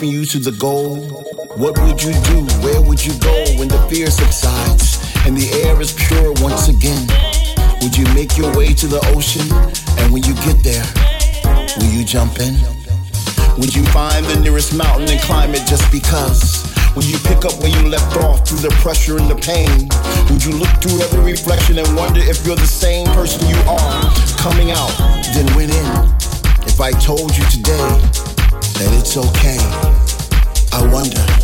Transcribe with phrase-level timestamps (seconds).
[0.00, 0.96] helping you to the goal?
[1.60, 2.40] What would you do?
[2.64, 4.96] Where would you go when the fear subsides
[5.26, 7.04] and the air is pure once again?
[7.82, 9.44] Would you make your way to the ocean?
[10.00, 10.88] And when you get there,
[11.76, 12.56] will you jump in?
[13.60, 16.64] Would you find the nearest mountain and climb it just because?
[16.96, 19.84] Will you pick up where you left off through the pressure and the pain?
[20.32, 24.00] Would you look through every reflection and wonder if you're the same person you are?
[24.40, 24.96] Coming out,
[25.36, 25.92] then went in.
[26.64, 28.29] If I told you today
[28.80, 29.58] that it's okay,
[30.72, 31.39] I wonder.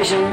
[0.00, 0.24] Vision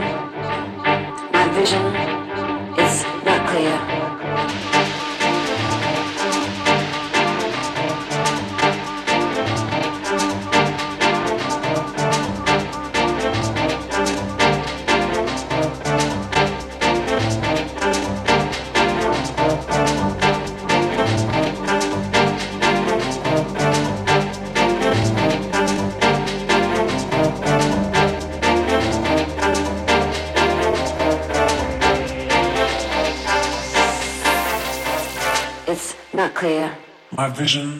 [37.27, 37.76] my vision.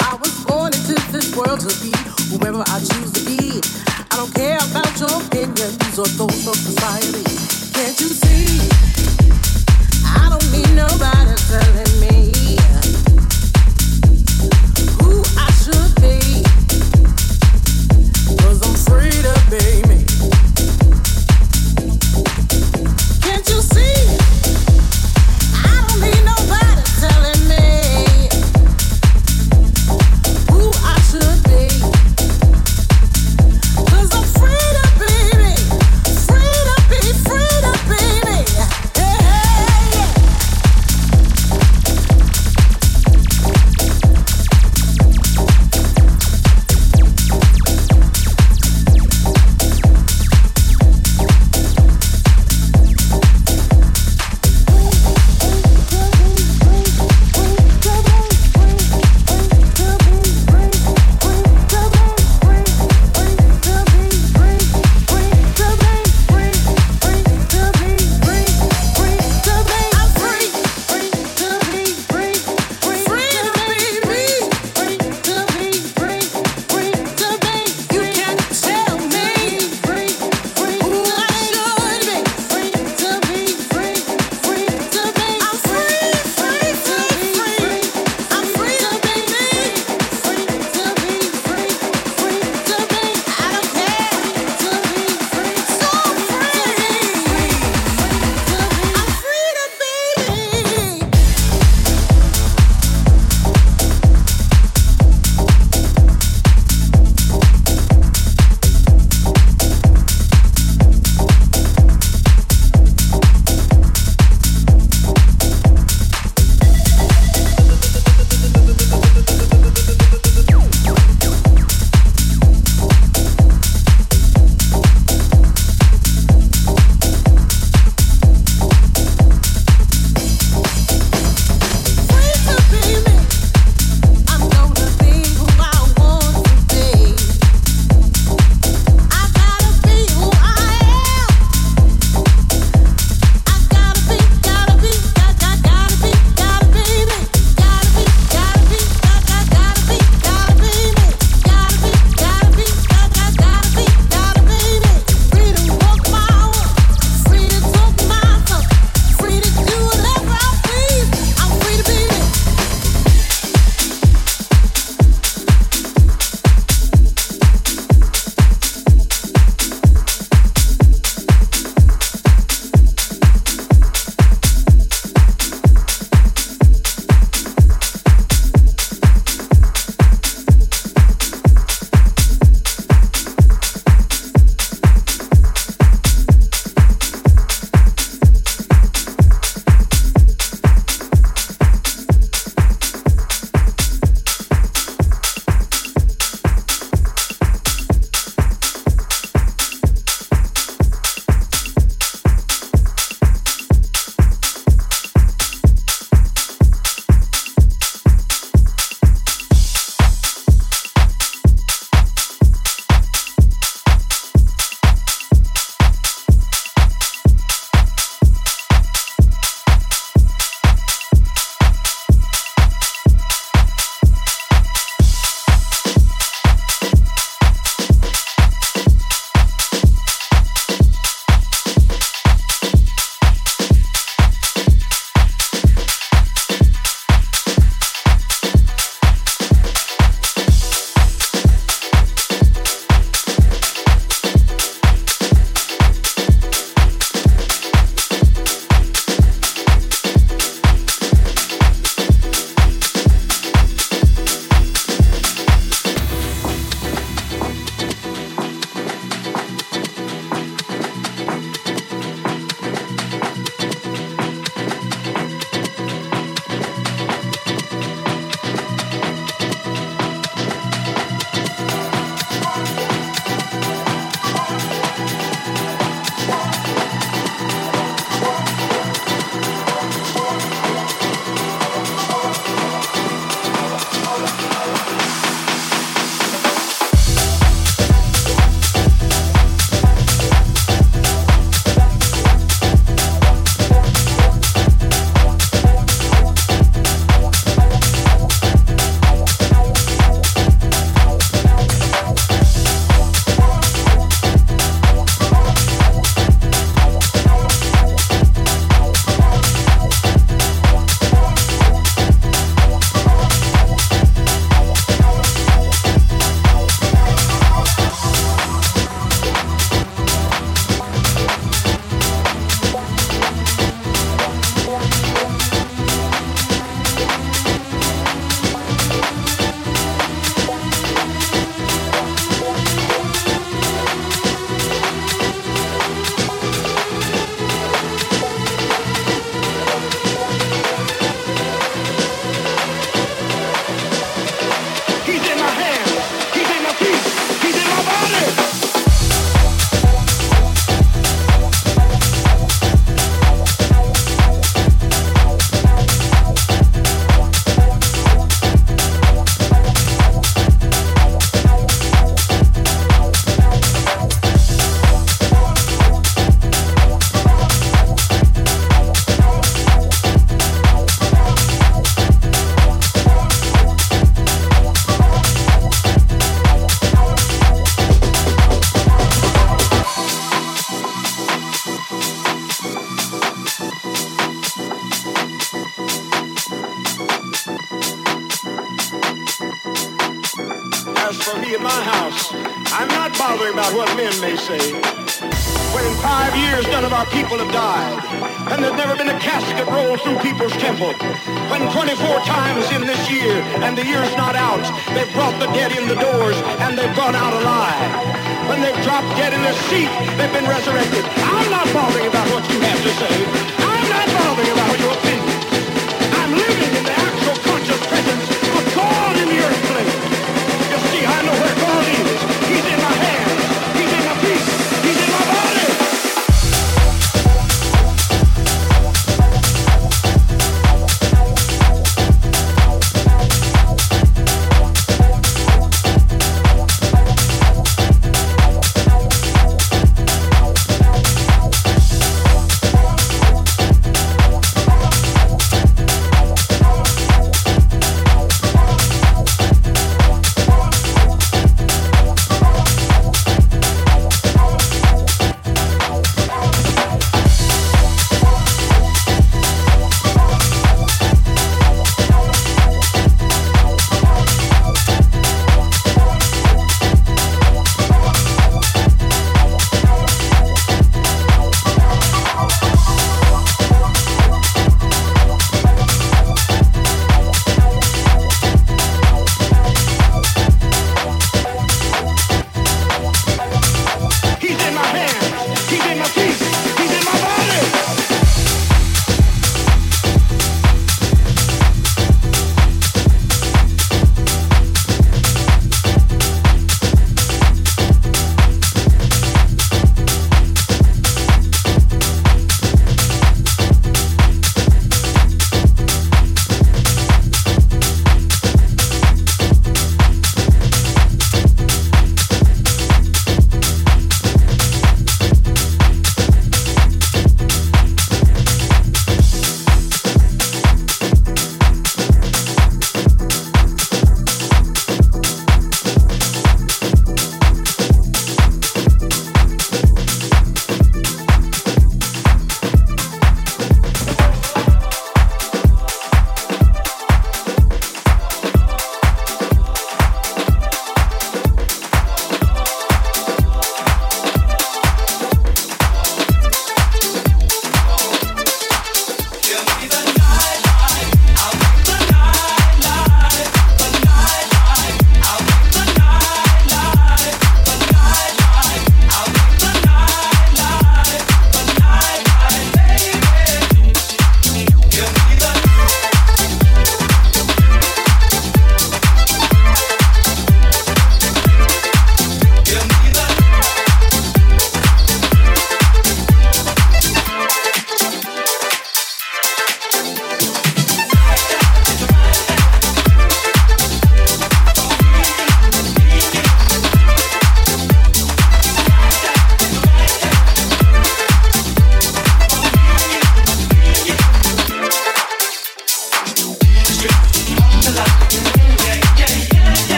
[0.00, 1.92] I was born into this world to be
[2.30, 3.60] whoever I choose to be.
[4.10, 7.24] I don't care about your opinions or those of society.
[7.74, 8.68] Can't you see?
[10.06, 12.32] I don't need nobody telling me
[15.02, 16.44] who I should be.
[18.62, 19.89] I'm free to be.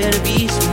[0.00, 0.69] Here to be.